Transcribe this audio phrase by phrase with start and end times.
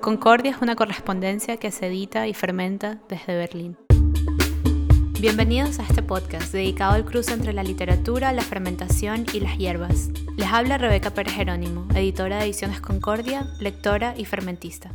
[0.00, 3.76] Concordia es una correspondencia que se edita y fermenta desde Berlín.
[5.20, 10.08] Bienvenidos a este podcast dedicado al cruce entre la literatura, la fermentación y las hierbas.
[10.36, 14.92] Les habla Rebeca Pérez Jerónimo, editora de Ediciones Concordia, lectora y fermentista.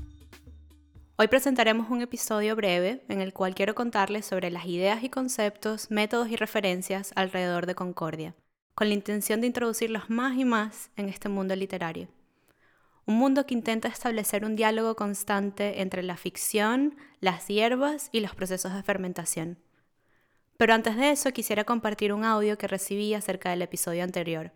[1.17, 5.91] Hoy presentaremos un episodio breve en el cual quiero contarles sobre las ideas y conceptos,
[5.91, 8.33] métodos y referencias alrededor de Concordia,
[8.73, 12.07] con la intención de introducirlos más y más en este mundo literario.
[13.05, 18.35] Un mundo que intenta establecer un diálogo constante entre la ficción, las hierbas y los
[18.35, 19.57] procesos de fermentación.
[20.57, 24.51] Pero antes de eso quisiera compartir un audio que recibí acerca del episodio anterior.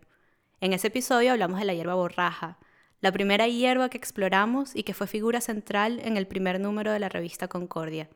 [0.60, 2.58] En ese episodio hablamos de la hierba borraja,
[3.00, 7.00] la primera hierba que exploramos y que fue figura central en el primer número de
[7.00, 8.08] la revista Concordia,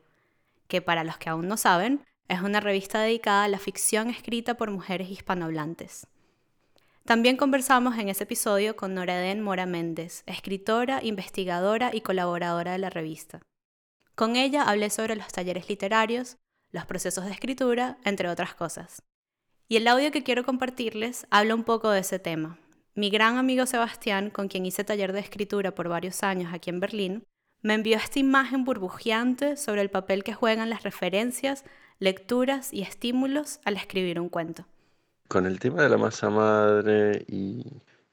[0.67, 4.55] que para los que aún no saben, es una revista dedicada a la ficción escrita
[4.55, 6.07] por mujeres hispanohablantes.
[7.05, 12.91] También conversamos en ese episodio con Noraden Mora Méndez, escritora, investigadora y colaboradora de la
[12.91, 13.41] revista.
[14.13, 16.37] Con ella hablé sobre los talleres literarios,
[16.71, 19.01] los procesos de escritura, entre otras cosas.
[19.67, 22.59] Y el audio que quiero compartirles habla un poco de ese tema.
[22.93, 26.79] Mi gran amigo Sebastián, con quien hice taller de escritura por varios años aquí en
[26.79, 27.23] Berlín,
[27.61, 31.63] me envió esta imagen burbujeante sobre el papel que juegan las referencias,
[31.99, 34.65] lecturas y estímulos al escribir un cuento.
[35.31, 37.63] Con el tema de la masa madre y,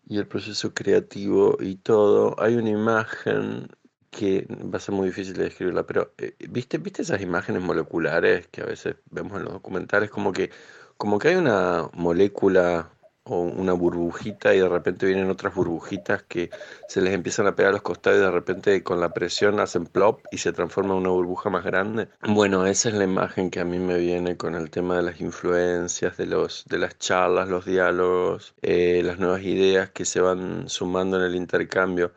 [0.08, 3.68] el proceso creativo y todo, hay una imagen
[4.10, 8.46] que va a ser muy difícil de describirla, pero eh, ¿viste, ¿viste esas imágenes moleculares
[8.46, 10.10] que a veces vemos en los documentales?
[10.10, 10.50] Como que,
[10.96, 12.88] como que hay una molécula
[13.28, 16.50] o una burbujita y de repente vienen otras burbujitas que
[16.88, 19.86] se les empiezan a pegar a los costados y de repente con la presión hacen
[19.86, 22.08] plop y se transforma en una burbuja más grande.
[22.22, 25.20] Bueno, esa es la imagen que a mí me viene con el tema de las
[25.20, 30.68] influencias, de, los, de las charlas, los diálogos, eh, las nuevas ideas que se van
[30.68, 32.12] sumando en el intercambio.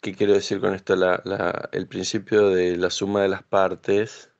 [0.00, 0.96] ¿Qué quiero decir con esto?
[0.96, 4.33] La, el principio de la suma de las partes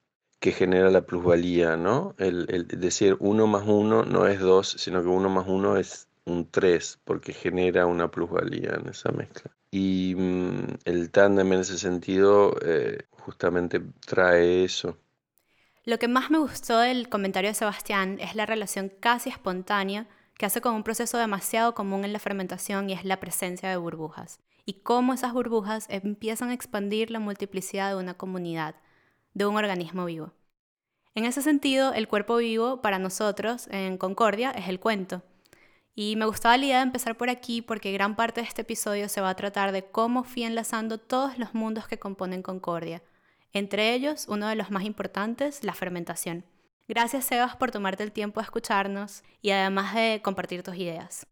[0.44, 2.15] que genera la plusvalía, ¿no?
[2.19, 6.50] El, decir uno más uno no es dos, sino que uno más uno es un
[6.50, 9.50] tres, porque genera una plusvalía en esa mezcla.
[9.71, 14.99] Y mm, el tándem en ese sentido eh, justamente trae eso.
[15.87, 20.44] Lo que más me gustó del comentario de Sebastián es la relación casi espontánea que
[20.44, 24.41] hace con un proceso demasiado común en la fermentación y es la presencia de burbujas
[24.66, 28.75] y cómo esas burbujas empiezan a expandir la multiplicidad de una comunidad,
[29.34, 30.32] de un organismo vivo.
[31.14, 35.22] En ese sentido, el cuerpo vivo para nosotros en Concordia es el cuento.
[35.94, 39.08] Y me gustaba la idea de empezar por aquí porque gran parte de este episodio
[39.08, 43.02] se va a tratar de cómo fui enlazando todos los mundos que componen Concordia,
[43.52, 46.44] entre ellos uno de los más importantes, la fermentación.
[46.88, 51.26] Gracias Sebas por tomarte el tiempo de escucharnos y además de compartir tus ideas.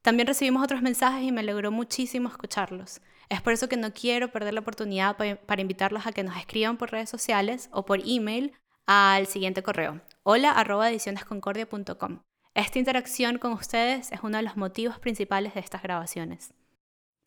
[0.00, 3.00] También recibimos otros mensajes y me alegró muchísimo escucharlos.
[3.28, 6.76] Es por eso que no quiero perder la oportunidad para invitarlos a que nos escriban
[6.76, 8.52] por redes sociales o por email
[8.86, 12.20] al siguiente correo, hola arroba edicionesconcordia.com.
[12.54, 16.52] Esta interacción con ustedes es uno de los motivos principales de estas grabaciones.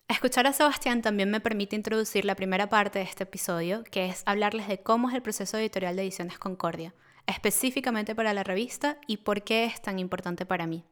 [0.08, 4.24] Escuchar a Sebastián también me permite introducir la primera parte de este episodio, que es
[4.26, 6.94] hablarles de cómo es el proceso editorial de Ediciones Concordia,
[7.26, 10.86] específicamente para la revista y por qué es tan importante para mí.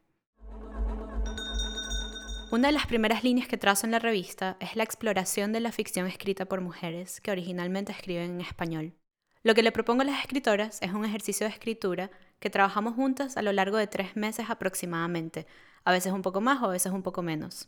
[2.52, 5.72] Una de las primeras líneas que trazo en la revista es la exploración de la
[5.72, 8.94] ficción escrita por mujeres que originalmente escriben en español.
[9.42, 13.36] Lo que le propongo a las escritoras es un ejercicio de escritura que trabajamos juntas
[13.36, 15.48] a lo largo de tres meses aproximadamente,
[15.84, 17.68] a veces un poco más o a veces un poco menos.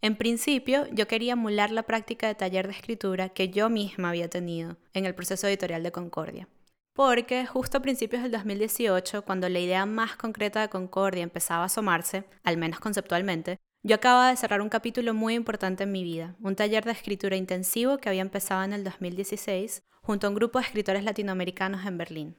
[0.00, 4.30] En principio, yo quería emular la práctica de taller de escritura que yo misma había
[4.30, 6.48] tenido en el proceso editorial de Concordia.
[6.94, 11.66] Porque justo a principios del 2018, cuando la idea más concreta de Concordia empezaba a
[11.66, 16.34] asomarse, al menos conceptualmente, yo acababa de cerrar un capítulo muy importante en mi vida,
[16.40, 20.58] un taller de escritura intensivo que había empezado en el 2016 junto a un grupo
[20.58, 22.36] de escritores latinoamericanos en Berlín.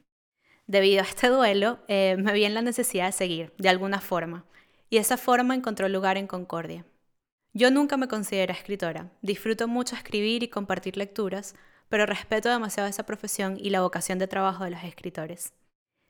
[0.66, 4.46] Debido a este duelo, eh, me vi en la necesidad de seguir, de alguna forma,
[4.90, 6.84] y esa forma encontró lugar en Concordia.
[7.54, 11.54] Yo nunca me considero escritora, disfruto mucho escribir y compartir lecturas,
[11.90, 15.54] pero respeto demasiado esa profesión y la vocación de trabajo de los escritores.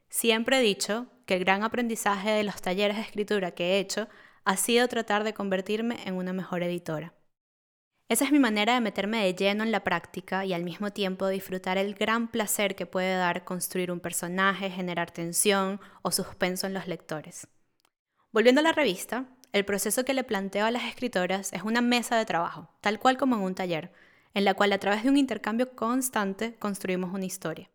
[0.07, 4.07] Siempre he dicho que el gran aprendizaje de los talleres de escritura que he hecho
[4.45, 7.13] ha sido tratar de convertirme en una mejor editora.
[8.07, 11.27] Esa es mi manera de meterme de lleno en la práctica y al mismo tiempo
[11.27, 16.75] disfrutar el gran placer que puede dar construir un personaje, generar tensión o suspenso en
[16.75, 17.47] los lectores.
[18.31, 22.15] Volviendo a la revista, el proceso que le planteo a las escritoras es una mesa
[22.15, 23.91] de trabajo, tal cual como en un taller,
[24.35, 27.71] en la cual a través de un intercambio constante construimos una historia.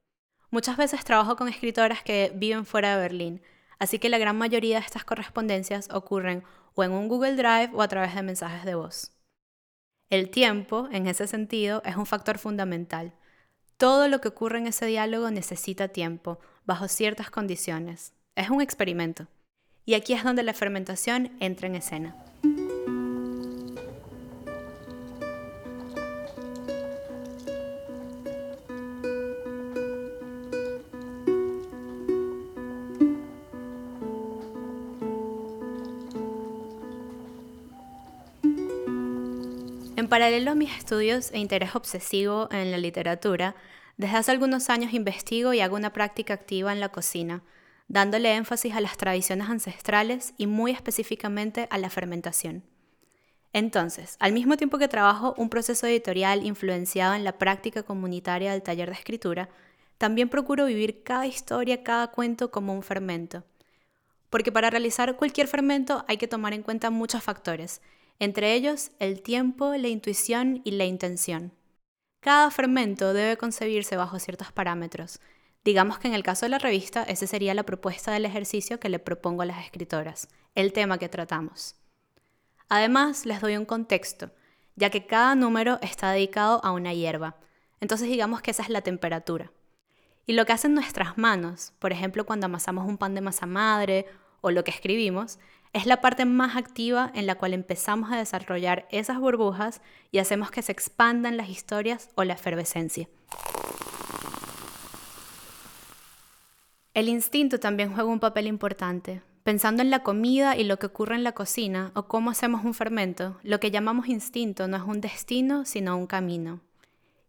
[0.51, 3.43] Muchas veces trabajo con escritoras que viven fuera de Berlín,
[3.81, 6.45] así que la gran mayoría de estas correspondencias ocurren
[6.75, 9.13] o en un Google Drive o a través de mensajes de voz.
[10.09, 13.13] El tiempo, en ese sentido, es un factor fundamental.
[13.77, 18.13] Todo lo que ocurre en ese diálogo necesita tiempo, bajo ciertas condiciones.
[18.35, 19.29] Es un experimento.
[19.87, 22.17] Y aquí es donde la fermentación entra en escena.
[40.21, 43.55] Paralelo a mis estudios e interés obsesivo en la literatura,
[43.97, 47.43] desde hace algunos años investigo y hago una práctica activa en la cocina,
[47.89, 52.65] dándole énfasis a las tradiciones ancestrales y muy específicamente a la fermentación.
[53.55, 58.63] Entonces, al mismo tiempo que trabajo un proceso editorial influenciado en la práctica comunitaria del
[58.63, 59.49] taller de escritura,
[59.97, 63.43] también procuro vivir cada historia, cada cuento como un fermento.
[64.29, 67.81] Porque para realizar cualquier fermento hay que tomar en cuenta muchos factores,
[68.21, 71.53] entre ellos el tiempo, la intuición y la intención.
[72.21, 75.21] Cada fermento debe concebirse bajo ciertos parámetros.
[75.65, 78.91] Digamos que en el caso de la revista, esa sería la propuesta del ejercicio que
[78.91, 81.77] le propongo a las escritoras, el tema que tratamos.
[82.69, 84.31] Además, les doy un contexto,
[84.77, 87.37] ya que cada número está dedicado a una hierba.
[87.81, 89.51] Entonces digamos que esa es la temperatura.
[90.27, 94.07] Y lo que hacen nuestras manos, por ejemplo cuando amasamos un pan de masa madre
[94.43, 95.39] o lo que escribimos,
[95.73, 99.81] es la parte más activa en la cual empezamos a desarrollar esas burbujas
[100.11, 103.09] y hacemos que se expandan las historias o la efervescencia.
[106.93, 109.23] El instinto también juega un papel importante.
[109.45, 112.75] Pensando en la comida y lo que ocurre en la cocina o cómo hacemos un
[112.75, 116.61] fermento, lo que llamamos instinto no es un destino, sino un camino.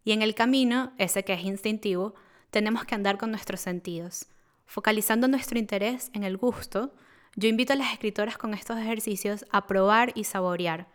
[0.04, 2.14] Y en el camino, ese que es instintivo,
[2.50, 4.26] tenemos que andar con nuestros sentidos,
[4.66, 6.92] focalizando nuestro interés en el gusto,
[7.34, 10.88] yo invito a las escritoras con estos ejercicios a probar y saborear.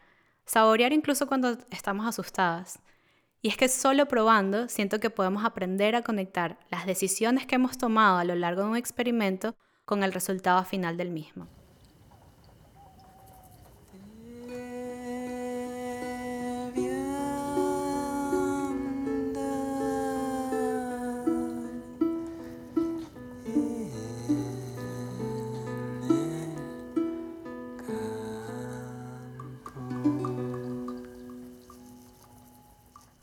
[0.46, 2.80] Saborear incluso cuando estamos asustadas.
[3.42, 7.78] Y es que solo probando siento que podemos aprender a conectar las decisiones que hemos
[7.78, 9.56] tomado a lo largo de un experimento
[9.86, 11.48] con el resultado final del mismo.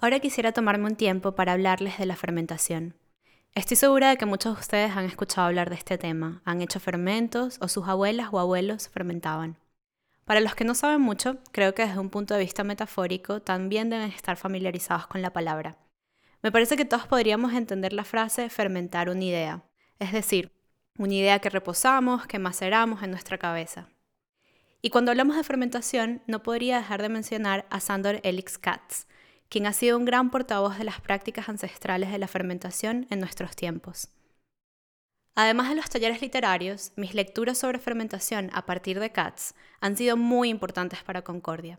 [0.05, 2.95] Ahora quisiera tomarme un tiempo para hablarles de la fermentación.
[3.55, 6.79] Estoy segura de que muchos de ustedes han escuchado hablar de este tema, han hecho
[6.79, 9.57] fermentos o sus abuelas o abuelos fermentaban.
[10.27, 13.89] Para los que no saben mucho, creo que desde un punto de vista metafórico también
[13.89, 15.79] deben estar familiarizados con la palabra.
[16.43, 19.63] Me parece que todos podríamos entender la frase fermentar una idea,
[20.01, 20.53] es decir,
[20.99, 23.89] una idea que reposamos, que maceramos en nuestra cabeza.
[24.83, 29.07] Y cuando hablamos de fermentación, no podría dejar de mencionar a Sandor Elix Katz,
[29.55, 33.55] quien ha sido un gran portavoz de las prácticas ancestrales de la fermentación en nuestros
[33.55, 34.09] tiempos.
[35.37, 40.17] Además de los talleres literarios, mis lecturas sobre fermentación a partir de Katz han sido
[40.17, 41.79] muy importantes para Concordia.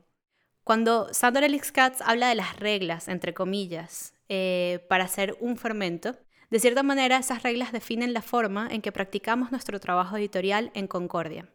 [0.64, 6.16] Cuando Sandor Elix Katz habla de las reglas, entre comillas, eh, para hacer un fermento,
[6.50, 10.88] de cierta manera esas reglas definen la forma en que practicamos nuestro trabajo editorial en
[10.88, 11.50] Concordia.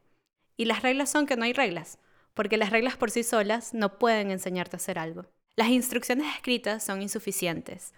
[0.58, 1.98] Y las reglas son que no hay reglas,
[2.34, 5.24] porque las reglas por sí solas no pueden enseñarte a hacer algo.
[5.56, 7.92] Las instrucciones escritas son insuficientes,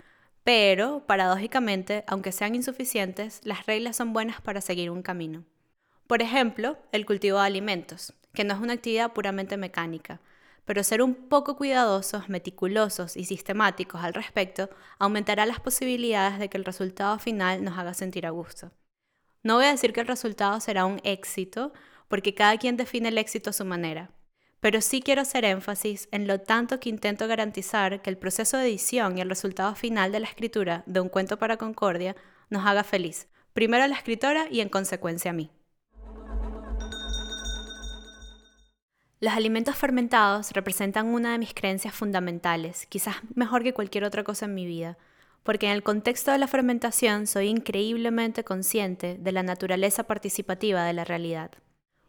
[0.45, 5.45] pero, paradójicamente, aunque sean insuficientes, las reglas son buenas para seguir un camino.
[6.07, 10.21] Por ejemplo, el cultivo de alimentos, que no es una actividad puramente mecánica,
[10.65, 16.57] pero ser un poco cuidadosos, meticulosos y sistemáticos al respecto aumentará las posibilidades de que
[16.57, 18.71] el resultado final nos haga sentir a gusto.
[19.43, 21.73] No voy a decir que el resultado será un éxito,
[22.09, 24.11] porque cada quien define el éxito a su manera,
[24.63, 28.69] pero sí quiero hacer énfasis en lo tanto que intento garantizar que el proceso de
[28.69, 32.15] edición y el resultado final de la escritura de un cuento para Concordia
[32.49, 35.51] nos haga feliz, primero a la escritora y en consecuencia a mí.
[39.19, 44.45] Los alimentos fermentados representan una de mis creencias fundamentales, quizás mejor que cualquier otra cosa
[44.45, 44.97] en mi vida,
[45.43, 50.93] porque en el contexto de la fermentación soy increíblemente consciente de la naturaleza participativa de
[50.93, 51.51] la realidad.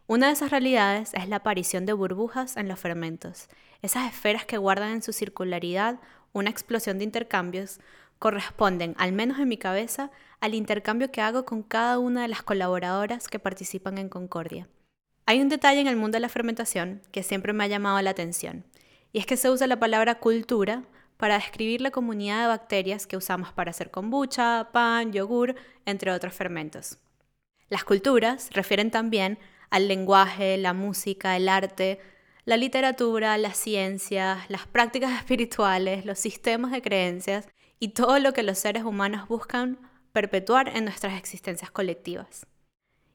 [0.05, 3.48] Una de esas realidades es la aparición de burbujas en los fermentos.
[3.81, 6.00] Esas esferas que guardan en su circularidad
[6.33, 7.79] una explosión de intercambios
[8.19, 12.43] corresponden, al menos en mi cabeza, al intercambio que hago con cada una de las
[12.43, 14.67] colaboradoras que participan en Concordia.
[15.25, 18.10] Hay un detalle en el mundo de la fermentación que siempre me ha llamado la
[18.10, 18.65] atención,
[19.13, 20.83] y es que se usa la palabra cultura
[21.15, 25.55] para describir la comunidad de bacterias que usamos para hacer kombucha, pan, yogur,
[25.86, 26.98] entre otros fermentos.
[27.69, 29.39] Las culturas refieren también
[29.74, 32.00] al lenguaje, la música, el arte,
[32.46, 37.48] La literatura, las ciencias, las prácticas espirituales, los sistemas de creencias
[37.80, 39.80] y todo lo que los seres humanos buscan
[40.12, 42.46] perpetuar en nuestras existencias colectivas.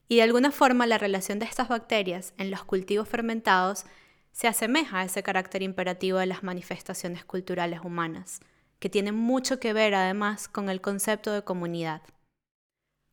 [0.08, 3.84] Y de alguna forma la relación de estas bacterias en los cultivos fermentados
[4.32, 8.40] se asemeja a ese carácter imperativo de las manifestaciones culturales humanas,
[8.80, 12.02] que tiene mucho que ver además con el concepto de comunidad.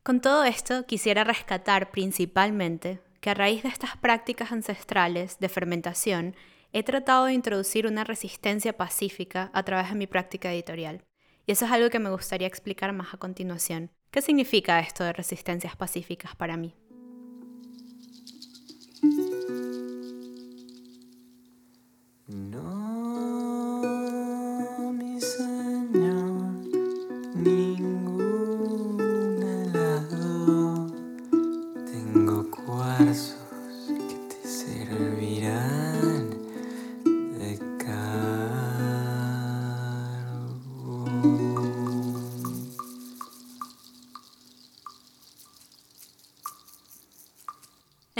[0.01, 6.35] Con todo esto quisiera rescatar principalmente que a raíz de estas prácticas ancestrales de fermentación
[6.73, 11.03] he tratado de introducir una resistencia pacífica a través de mi práctica editorial.
[11.47, 13.89] Y eso es algo que me gustaría explicar más a continuación.
[14.11, 16.75] ¿Qué significa esto de resistencias pacíficas para mí?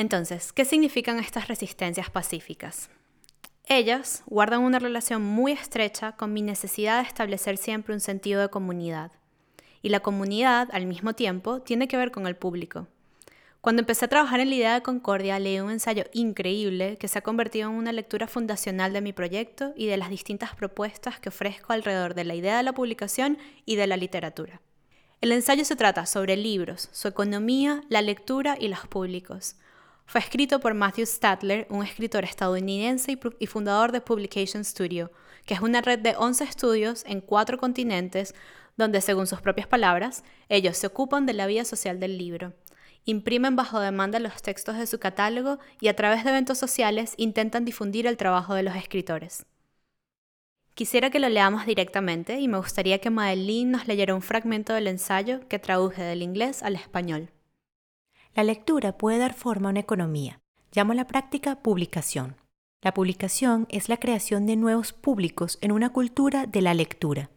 [0.06, 2.92] Entonces, ¿qué significan estas resistencias pacíficas?
[3.66, 8.50] Ellas guardan una relación muy estrecha con mi necesidad de establecer siempre un sentido de
[8.50, 9.12] comunidad.
[9.82, 12.86] Y la comunidad, al mismo tiempo, tiene que ver con el público.
[13.62, 17.18] Cuando empecé a trabajar en la idea de Concordia, leí un ensayo increíble que se
[17.18, 21.30] ha convertido en una lectura fundacional de mi proyecto y de las distintas propuestas que
[21.30, 24.62] ofrezco alrededor de la idea de la publicación y de la literatura.
[25.22, 29.56] El ensayo se trata sobre libros, su economía, la lectura y los públicos,
[30.06, 35.12] fue escrito por Matthew Statler, un escritor estadounidense y fundador de Publication Studio,
[35.46, 38.36] que es una red de 11 estudios en cuatro continentes
[38.78, 42.54] donde, según sus propias palabras, ellos se ocupan de la vida social del libro.
[43.06, 47.66] Imprimen bajo demanda los textos de su catálogo y a través de eventos sociales intentan
[47.66, 49.46] difundir el trabajo de los escritores.
[50.74, 54.88] Quisiera que lo leamos directamente y me gustaría que Madeline nos leyera un fragmento del
[54.88, 57.30] ensayo que traduje del inglés al español.
[58.36, 60.42] La lectura puede dar forma a una economía.
[60.74, 62.36] Llamo a la práctica publicación.
[62.82, 67.30] La publicación es la creación de nuevos públicos en una cultura de la lectura.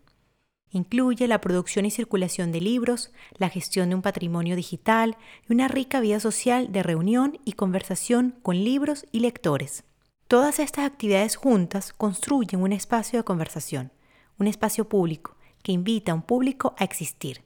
[0.73, 5.17] Incluye la producción y circulación de libros, la gestión de un patrimonio digital
[5.49, 9.85] y una rica vida social de reunión y conversación con libros y lectores.
[10.27, 13.93] Todas estas actividades juntas construyen un espacio de conversación,
[14.37, 17.45] un espacio público que invita a un público a existir.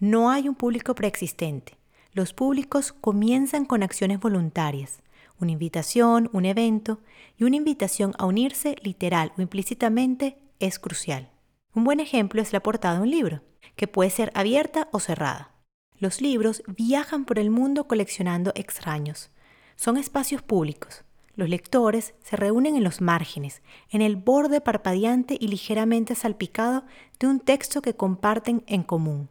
[0.00, 1.77] No hay un público preexistente,
[2.12, 5.02] los públicos comienzan con acciones voluntarias,
[5.40, 7.00] una invitación, un evento
[7.36, 11.30] y una invitación a unirse literal o implícitamente es crucial.
[11.74, 13.42] Un buen ejemplo es la portada de un libro,
[13.76, 15.52] que puede ser abierta o cerrada.
[15.98, 19.30] Los libros viajan por el mundo coleccionando extraños.
[19.76, 21.04] Son espacios públicos.
[21.34, 26.84] Los lectores se reúnen en los márgenes, en el borde parpadeante y ligeramente salpicado
[27.20, 29.28] de un texto que comparten en común.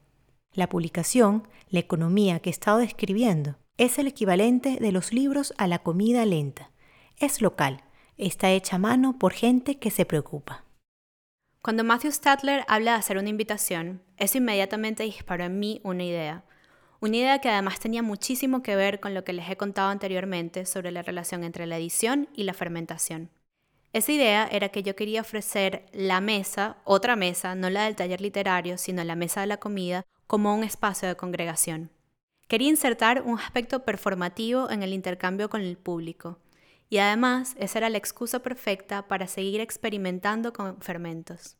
[0.57, 5.67] La publicación, la economía que he estado describiendo, es el equivalente de los libros a
[5.67, 6.71] la comida lenta.
[7.15, 7.83] Es local,
[8.17, 10.65] está hecha a mano por gente que se preocupa.
[11.61, 16.43] Cuando Matthew Statler habla de hacer una invitación, eso inmediatamente disparó en mí una idea.
[17.01, 20.65] Una idea que además tenía muchísimo que ver con lo que les he contado anteriormente
[20.65, 23.29] sobre la relación entre la edición y la fermentación.
[23.93, 28.21] Esa idea era que yo quería ofrecer la mesa, otra mesa, no la del taller
[28.21, 31.89] literario, sino la mesa de la comida, como un espacio de congregación.
[32.47, 36.39] Quería insertar un aspecto performativo en el intercambio con el público,
[36.89, 41.57] y además esa era la excusa perfecta para seguir experimentando con fermentos.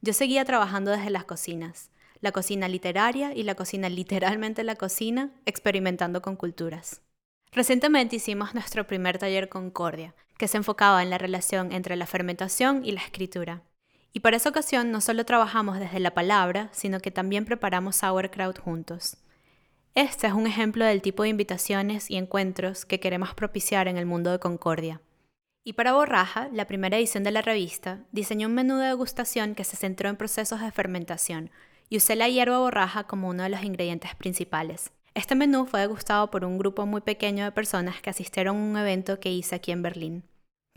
[0.00, 5.32] Yo seguía trabajando desde las cocinas, la cocina literaria y la cocina literalmente la cocina,
[5.46, 7.02] experimentando con culturas.
[7.50, 12.84] Recientemente hicimos nuestro primer taller Concordia, que se enfocaba en la relación entre la fermentación
[12.84, 13.62] y la escritura.
[14.12, 18.58] Y para esa ocasión no solo trabajamos desde la palabra, sino que también preparamos sauerkraut
[18.58, 19.16] juntos.
[19.94, 24.06] Este es un ejemplo del tipo de invitaciones y encuentros que queremos propiciar en el
[24.06, 25.00] mundo de Concordia.
[25.64, 29.64] Y para Borraja, la primera edición de la revista, diseñó un menú de degustación que
[29.64, 31.50] se centró en procesos de fermentación
[31.90, 34.92] y usé la hierba borraja como uno de los ingredientes principales.
[35.14, 38.76] Este menú fue degustado por un grupo muy pequeño de personas que asistieron a un
[38.76, 40.24] evento que hice aquí en Berlín.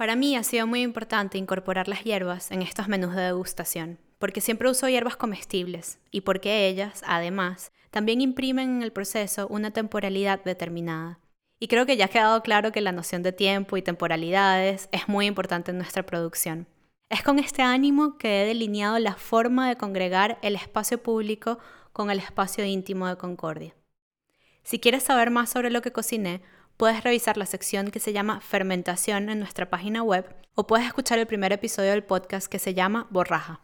[0.01, 4.41] Para mí ha sido muy importante incorporar las hierbas en estos menús de degustación, porque
[4.41, 10.43] siempre uso hierbas comestibles y porque ellas, además, también imprimen en el proceso una temporalidad
[10.43, 11.20] determinada.
[11.60, 15.08] Y creo que ya ha quedado claro que la noción de tiempo y temporalidades es
[15.08, 16.65] muy importante en nuestra producción.
[17.10, 21.60] Es con este ánimo que he delineado la forma de congregar el espacio público
[21.93, 23.75] con el espacio íntimo de Concordia.
[24.63, 26.41] Si quieres saber más sobre lo que cociné,
[26.82, 31.20] puedes revisar la sección que se llama Fermentación en nuestra página web o puedes escuchar
[31.20, 33.62] el primer episodio del podcast que se llama Borraja.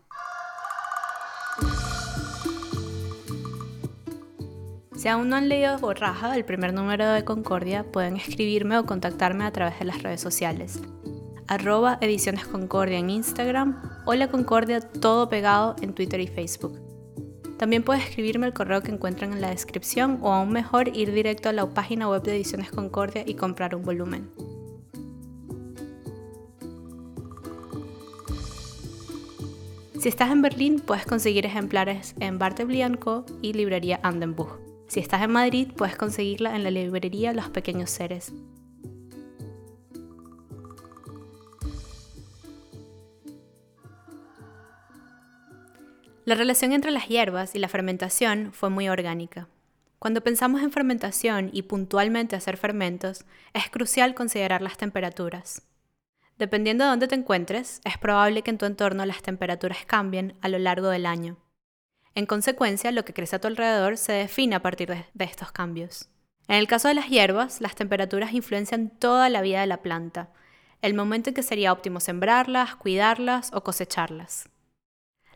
[4.95, 9.45] Si aún no han leído Borraja, el primer número de Concordia, pueden escribirme o contactarme
[9.45, 10.79] a través de las redes sociales.
[11.47, 16.86] Arroba Ediciones Concordia en Instagram o La Concordia todo pegado en Twitter y Facebook.
[17.57, 21.49] También puedes escribirme el correo que encuentran en la descripción o aún mejor ir directo
[21.49, 24.29] a la página web de Ediciones Concordia y comprar un volumen.
[29.99, 33.25] Si estás en Berlín, puedes conseguir ejemplares en Bartleby Co.
[33.41, 34.59] y Librería Andenbuch.
[34.87, 38.31] Si estás en Madrid, puedes conseguirla en la librería Los Pequeños Seres.
[46.27, 49.47] La relación entre las hierbas y la fermentación fue muy orgánica.
[49.97, 55.61] Cuando pensamos en fermentación y puntualmente hacer fermentos, es crucial considerar las temperaturas.
[56.37, 60.49] Dependiendo de dónde te encuentres, es probable que en tu entorno las temperaturas cambien a
[60.49, 61.37] lo largo del año.
[62.13, 66.09] En consecuencia, lo que crece a tu alrededor se define a partir de, estos cambios.
[66.49, 70.33] En el caso de las hierbas, las temperaturas influencian toda la vida de la planta,
[70.81, 74.49] el momento en que sería óptimo sembrarlas, cuidarlas o cosecharlas.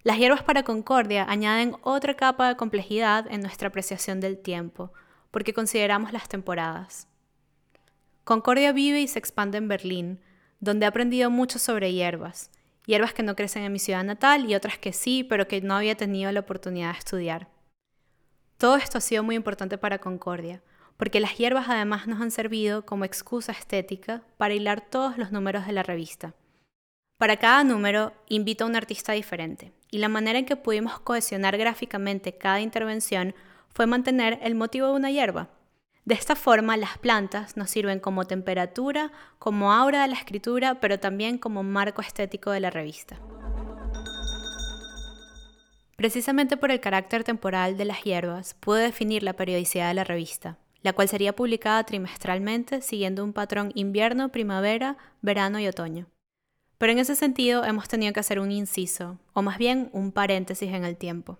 [0.04, 4.92] Las hierbas para Concordia añaden otra capa de complejidad en nuestra apreciación del tiempo,
[5.30, 7.08] porque consideramos las temporadas.
[8.24, 10.20] Concordia vive y se expande en Berlín,
[10.60, 12.50] donde ha aprendido mucho sobre hierbas,
[12.88, 15.76] hierbas que no crecen en mi ciudad natal y otras que sí, pero que no
[15.76, 17.48] había tenido la oportunidad de estudiar.
[18.58, 20.64] Todo esto ha sido muy importante para Concordia,
[20.98, 25.68] porque las hierbas además nos han servido como excusa estética para hilar todos los números
[25.68, 26.34] de la revista.
[27.18, 31.58] Para cada número invito a un artista diferente, y la manera en que pudimos cohesionar
[31.58, 33.36] gráficamente cada intervención
[33.70, 35.50] fue mantener el motivo de una hierba.
[36.06, 41.00] De esta forma, las plantas nos sirven como temperatura, como aura de la escritura, pero
[41.00, 43.20] también como marco estético de la revista.
[45.96, 50.58] Precisamente por el carácter temporal de las hierbas, pude definir la periodicidad de la revista,
[50.82, 56.08] la cual sería publicada trimestralmente siguiendo un patrón invierno, primavera, verano y otoño.
[56.82, 60.74] Pero en ese sentido hemos tenido que hacer un inciso, o más bien un paréntesis
[60.74, 61.38] en el tiempo.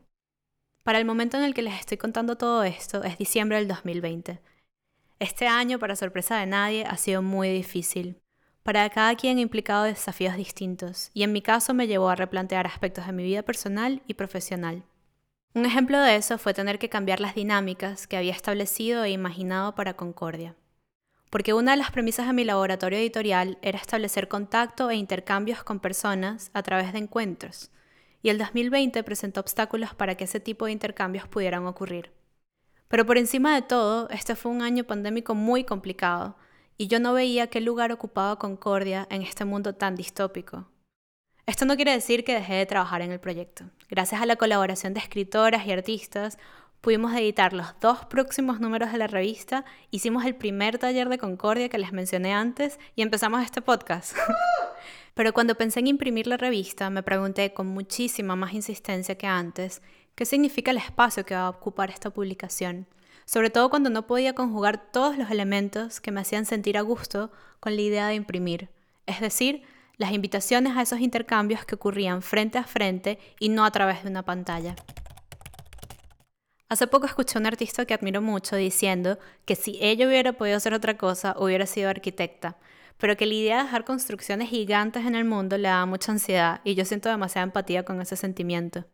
[0.84, 4.40] Para el momento en el que les estoy contando todo esto es diciembre del 2020.
[5.18, 8.22] Este año, para sorpresa de nadie, ha sido muy difícil.
[8.62, 12.68] Para cada quien ha implicado desafíos distintos, y en mi caso me llevó a replantear
[12.68, 14.84] aspectos de mi vida personal y profesional.
[15.56, 19.74] Un ejemplo de eso fue tener que cambiar las dinámicas que había establecido e imaginado
[19.74, 20.56] para Concordia
[21.32, 25.80] porque una de las premisas de mi laboratorio editorial era establecer contacto e intercambios con
[25.80, 27.72] personas a través de encuentros,
[28.22, 32.12] y el 2020 presentó obstáculos para que ese tipo de intercambios pudieran ocurrir.
[32.90, 36.36] Pero por encima de todo, este fue un año pandémico muy complicado,
[36.78, 40.68] y yo no veía qué lugar ocupaba Concordia en este mundo tan distópico.
[41.46, 43.64] Esto no quiere decir que dejé de trabajar en el proyecto.
[43.90, 46.38] Gracias a la colaboración de escritoras y artistas,
[46.82, 51.70] Pudimos editar los dos próximos números de la revista, hicimos el primer taller de Concordia
[51.70, 54.18] que les mencioné antes y empezamos este podcast.
[55.14, 59.84] Pero cuando pensé en imprimir la revista, me pregunté con muchísima más insistencia que antes,
[60.16, 62.88] ¿qué significa el espacio que va a ocupar esta publicación?
[63.26, 67.32] Sobre todo cuando no podía conjugar todos los elementos que me hacían sentir a gusto
[67.60, 68.70] con la idea de imprimir,
[69.06, 69.62] es decir,
[69.98, 74.10] las invitaciones a esos intercambios que ocurrían frente a frente y no a través de
[74.10, 74.76] una pantalla.
[76.72, 80.56] Hace poco escuché a un artista que admiro mucho diciendo que si ella hubiera podido
[80.56, 82.56] hacer otra cosa, hubiera sido arquitecta,
[82.98, 86.62] pero que la idea de dejar construcciones gigantes en el mundo le da mucha ansiedad
[86.64, 88.86] y yo siento demasiada empatía con ese sentimiento.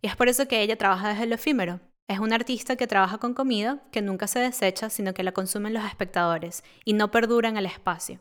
[0.00, 1.80] Y es por eso que ella trabaja desde lo efímero.
[2.06, 5.74] Es una artista que trabaja con comida que nunca se desecha, sino que la consumen
[5.74, 8.20] los espectadores y no perdura en el espacio.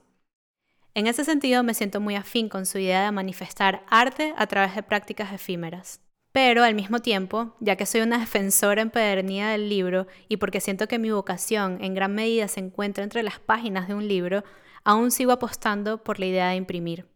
[0.96, 4.74] En ese sentido me siento muy afín con su idea de manifestar arte a través
[4.74, 6.02] de prácticas efímeras.
[6.32, 10.88] Pero al mismo tiempo, ya que soy una defensora empedernida del libro y porque siento
[10.88, 14.44] que mi vocación en gran medida se encuentra entre las páginas de un libro,
[14.84, 17.08] aún sigo apostando por la idea de imprimir.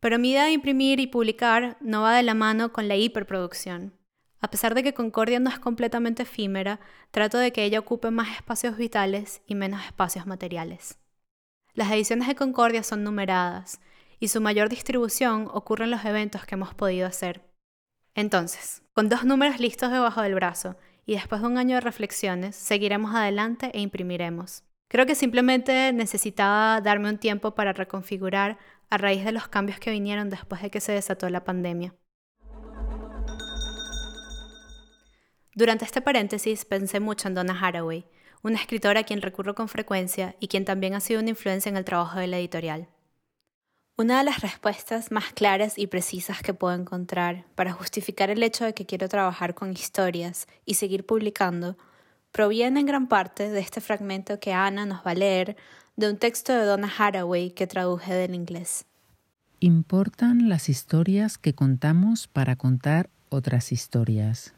[0.00, 3.92] Pero mi idea de imprimir y publicar no va de la mano con la hiperproducción.
[4.40, 6.80] A pesar de que Concordia no es completamente efímera,
[7.12, 10.98] trato de que ella ocupe más espacios vitales y menos espacios materiales.
[11.74, 13.80] Las ediciones de Concordia son numeradas
[14.18, 17.51] y su mayor distribución ocurre en los eventos que hemos podido hacer.
[18.14, 22.56] Entonces, con dos números listos debajo del brazo y después de un año de reflexiones,
[22.56, 24.64] seguiremos adelante e imprimiremos.
[24.88, 28.58] Creo que simplemente necesitaba darme un tiempo para reconfigurar
[28.90, 31.94] a raíz de los cambios que vinieron después de que se desató la pandemia.
[35.54, 38.06] Durante este paréntesis pensé mucho en Donna Haraway,
[38.42, 41.78] una escritora a quien recurro con frecuencia y quien también ha sido una influencia en
[41.78, 42.88] el trabajo de la editorial.
[43.98, 48.64] Una de las respuestas más claras y precisas que puedo encontrar para justificar el hecho
[48.64, 51.76] de que quiero trabajar con historias y seguir publicando
[52.32, 55.56] proviene en gran parte de este fragmento que Ana nos va a leer
[55.96, 58.86] de un texto de Donna Haraway que traduje del inglés.
[59.60, 64.54] Importan las historias que contamos para contar otras historias.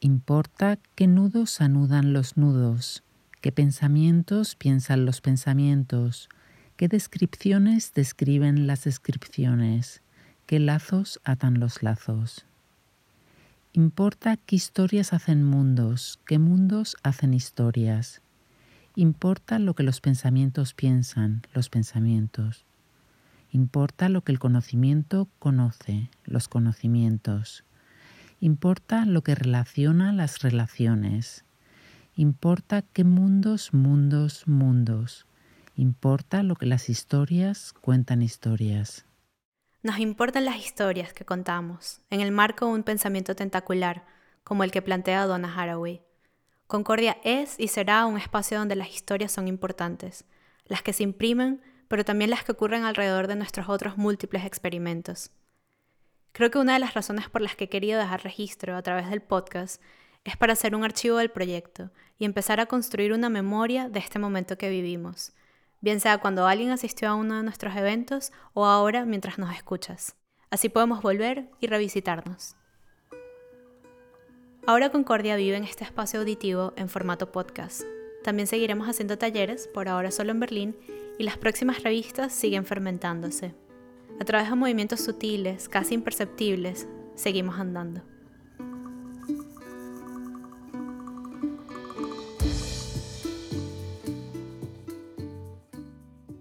[0.00, 3.04] Importa qué nudos anudan los nudos,
[3.42, 6.30] qué pensamientos piensan los pensamientos,
[6.82, 10.02] qué descripciones describen las descripciones,
[10.46, 12.44] qué lazos atan los lazos.
[13.72, 18.20] Importa qué historias hacen mundos, qué mundos hacen historias.
[18.96, 22.64] Importa lo que los pensamientos piensan, los pensamientos.
[23.52, 27.62] Importa lo que el conocimiento conoce, los conocimientos.
[28.40, 31.44] Importa lo que relaciona las relaciones.
[32.16, 35.26] Importa qué mundos, mundos, mundos.
[35.76, 39.06] Importa lo que las historias cuentan historias.
[39.82, 44.04] Nos importan las historias que contamos, en el marco de un pensamiento tentacular,
[44.44, 46.02] como el que plantea Donna Haraway.
[46.66, 50.26] Concordia es y será un espacio donde las historias son importantes,
[50.66, 55.30] las que se imprimen, pero también las que ocurren alrededor de nuestros otros múltiples experimentos.
[56.32, 59.08] Creo que una de las razones por las que he querido dejar registro a través
[59.08, 59.80] del podcast
[60.24, 64.18] es para hacer un archivo del proyecto y empezar a construir una memoria de este
[64.18, 65.32] momento que vivimos,
[65.82, 70.16] bien sea cuando alguien asistió a uno de nuestros eventos o ahora mientras nos escuchas.
[70.50, 72.56] Así podemos volver y revisitarnos.
[74.66, 77.82] Ahora Concordia vive en este espacio auditivo en formato podcast.
[78.22, 80.76] También seguiremos haciendo talleres, por ahora solo en Berlín,
[81.18, 83.54] y las próximas revistas siguen fermentándose.
[84.20, 88.11] A través de movimientos sutiles, casi imperceptibles, seguimos andando.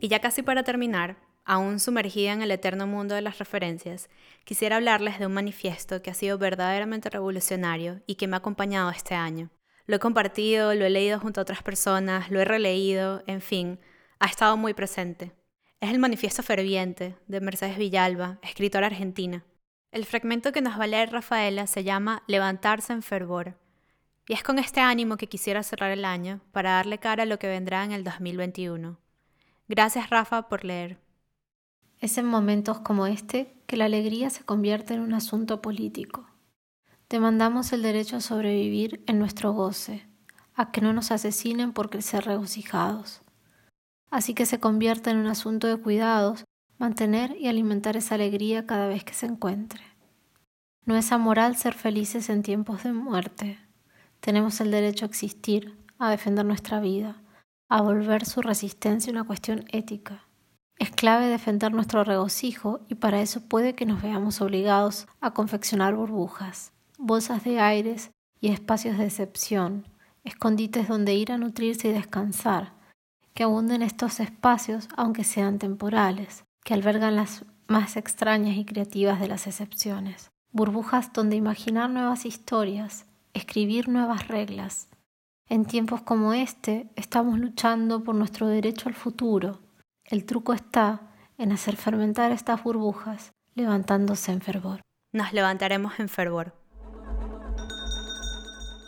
[0.02, 4.10] Y ya casi para terminar, aún sumergida en el eterno mundo de las referencias,
[4.46, 8.90] quisiera hablarles de un manifiesto que ha sido verdaderamente revolucionario y que me ha acompañado
[8.90, 9.52] este año.
[9.86, 13.80] Lo he compartido, lo he leído junto a otras personas, lo he releído, en fin,
[14.18, 15.34] ha estado muy presente.
[15.80, 19.46] Es el Manifiesto Ferviente de Mercedes Villalba, escritora argentina.
[19.92, 23.60] El fragmento que nos va a leer Rafaela se llama Levantarse en fervor.
[24.28, 27.38] Y es con este ánimo que quisiera cerrar el año para darle cara a lo
[27.38, 29.01] que vendrá en el 2021.
[29.72, 31.00] Gracias Rafa por leer.
[32.00, 36.28] Es en momentos como este que la alegría se convierte en un asunto político.
[37.10, 40.06] Demandamos el derecho a sobrevivir en nuestro goce,
[40.56, 43.22] a que no nos asesinen por crecer regocijados
[44.12, 46.44] así que se convierte en un asunto de cuidados
[46.78, 49.82] mantener y alimentar esa alegría cada vez que se encuentre.
[50.86, 53.60] No es amoral ser felices en tiempos de muerte.
[54.20, 57.21] Tenemos el derecho a existir, a defender nuestra vida,
[57.72, 60.28] a volver su resistencia una cuestión ética.
[60.78, 65.96] Es clave defender nuestro regocijo y para eso puede que nos veamos obligados a confeccionar
[65.96, 69.88] burbujas, bolsas de aires y espacios de excepción,
[70.26, 72.74] escondites donde ir a nutrirse y descansar,
[73.34, 79.30] que abunden estos espacios aunque sean temporales, que albergan las más extrañas y creativas de
[79.30, 84.90] las excepciones, burbujas donde imaginar nuevas historias, escribir nuevas reglas.
[85.52, 89.60] En tiempos como este estamos luchando por nuestro derecho al futuro.
[90.06, 94.80] El truco está en hacer fermentar estas burbujas, levantándose en fervor.
[95.12, 96.56] Nos levantaremos en fervor.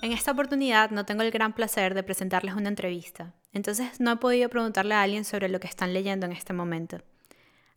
[0.01, 4.15] En esta oportunidad no tengo el gran placer de presentarles una entrevista, entonces no he
[4.15, 6.99] podido preguntarle a alguien sobre lo que están leyendo en este momento.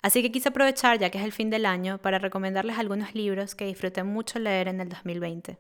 [0.01, 3.57] Así que quise aprovechar, ya que es el fin del año, para recomendarles algunos libros
[3.57, 5.59] que disfruté mucho leer en el 2020.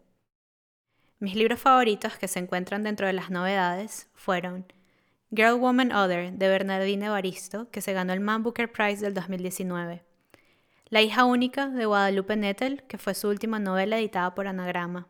[1.19, 4.67] Mis libros favoritos que se encuentran dentro de las novedades fueron
[5.35, 10.05] Girl, Woman, Other de Bernardine Evaristo, que se ganó el Man Booker Prize del 2019.
[10.89, 15.09] La hija única de Guadalupe Nettel, que fue su última novela editada por Anagrama.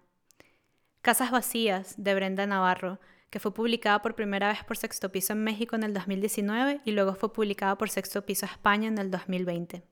[1.03, 5.43] Casas Vacías, de Brenda Navarro, que fue publicada por primera vez por Sexto Piso en
[5.43, 9.83] México en el 2019 y luego fue publicada por Sexto Piso España en el 2020.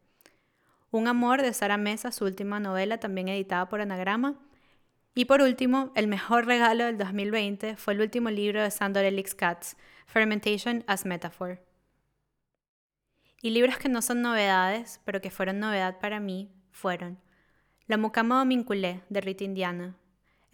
[0.92, 4.38] Un Amor de Sara Mesa, su última novela, también editada por Anagrama.
[5.14, 9.34] Y por último, el mejor regalo del 2020 fue el último libro de Sandor Elix
[9.34, 11.60] Katz, Fermentation as Metaphor.
[13.40, 17.20] Y libros que no son novedades, pero que fueron novedad para mí, fueron
[17.86, 19.96] La mucama Dominculé, de Rita Indiana,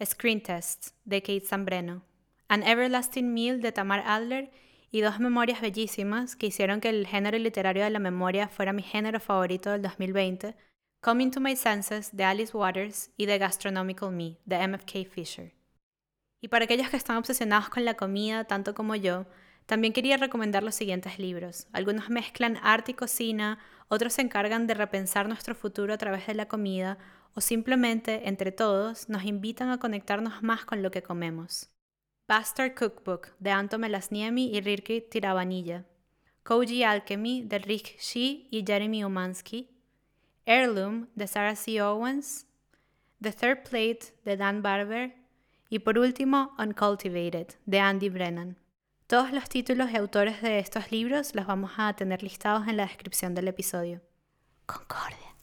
[0.03, 2.03] Screen Tests de Kate Zambreno,
[2.47, 4.51] An Everlasting Meal de Tamar Adler
[4.91, 8.83] y dos memorias bellísimas que hicieron que el género literario de la memoria fuera mi
[8.83, 10.55] género favorito del 2020,
[11.03, 15.51] Coming to My Senses de Alice Waters y The Gastronomical Me de MFK Fisher.
[16.39, 19.25] Y para aquellos que están obsesionados con la comida, tanto como yo,
[19.65, 21.65] también quería recomendar los siguientes libros.
[21.73, 26.35] Algunos mezclan arte y cocina, otros se encargan de repensar nuestro futuro a través de
[26.35, 26.99] la comida,
[27.33, 31.71] o simplemente, entre todos, nos invitan a conectarnos más con lo que comemos.
[32.27, 35.83] Bastard Cookbook de Anto Melasniemi y Rirki Tiravanilla.
[36.43, 39.80] Koji Alchemy de Rick Shi y Jeremy Umansky.
[40.45, 41.81] Heirloom de Sarah C.
[41.81, 42.47] Owens.
[43.21, 45.13] The Third Plate de Dan Barber
[45.69, 48.57] y por último Uncultivated de Andy Brennan.
[49.05, 52.87] Todos los títulos y autores de estos libros los vamos a tener listados en la
[52.87, 54.01] descripción del episodio.
[54.65, 55.35] Concordia.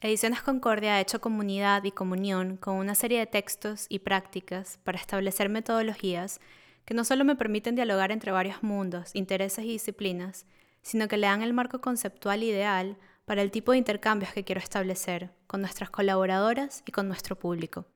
[0.00, 4.98] Ediciones Concordia ha hecho comunidad y comunión con una serie de textos y prácticas para
[4.98, 6.40] establecer metodologías
[6.86, 10.46] que no solo me permiten dialogar entre varios mundos, intereses y disciplinas,
[10.86, 14.60] sino que le dan el marco conceptual ideal para el tipo de intercambios que quiero
[14.60, 17.86] establecer con nuestras colaboradoras y con nuestro público.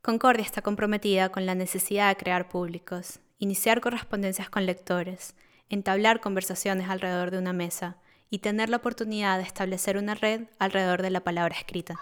[0.00, 5.34] Concordia está comprometida con la necesidad de crear públicos, iniciar correspondencias con lectores,
[5.68, 7.98] entablar conversaciones alrededor de una mesa
[8.30, 11.96] y tener la oportunidad de establecer una red alrededor de la palabra escrita.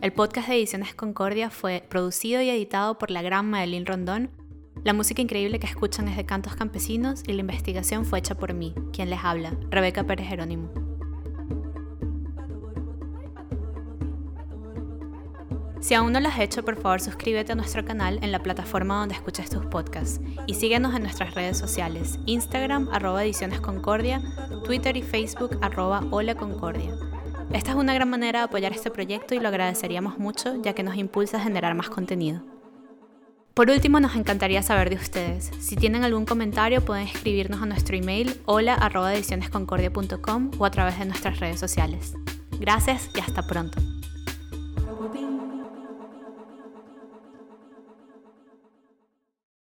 [0.00, 4.39] El podcast de Ediciones Concordia fue producido y editado por la gran Madeline Rondón
[4.82, 8.54] la música increíble que escuchan es de Cantos Campesinos y la investigación fue hecha por
[8.54, 10.70] mí, quien les habla, Rebeca Pérez Jerónimo.
[15.80, 19.00] Si aún no lo has hecho, por favor suscríbete a nuestro canal en la plataforma
[19.00, 24.22] donde escuches tus podcasts y síguenos en nuestras redes sociales, Instagram arroba Ediciones Concordia,
[24.64, 26.94] Twitter y Facebook arroba Hola Concordia.
[27.52, 30.82] Esta es una gran manera de apoyar este proyecto y lo agradeceríamos mucho ya que
[30.82, 32.59] nos impulsa a generar más contenido.
[33.54, 35.50] Por último, nos encantaría saber de ustedes.
[35.60, 38.74] Si tienen algún comentario, pueden escribirnos a nuestro email hola
[40.58, 42.14] o a través de nuestras redes sociales.
[42.58, 43.78] Gracias y hasta pronto.